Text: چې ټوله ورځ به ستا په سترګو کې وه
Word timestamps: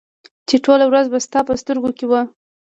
چې 0.47 0.55
ټوله 0.65 0.85
ورځ 0.87 1.05
به 1.11 1.19
ستا 1.25 1.39
په 1.47 1.53
سترګو 1.61 1.89
کې 1.97 2.05
وه 2.09 2.21